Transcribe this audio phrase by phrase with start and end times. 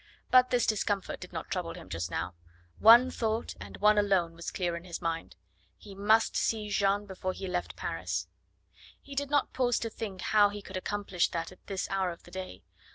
[0.31, 2.33] But this discomfort did not trouble him just now.
[2.79, 5.35] One thought and one alone was clear in his mind:
[5.77, 8.25] he must see Jeanne before he left Paris.
[8.99, 12.23] He did not pause to think how he could accomplish that at this hour of
[12.23, 12.63] the day.